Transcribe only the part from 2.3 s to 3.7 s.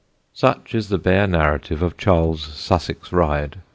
Sussex ride.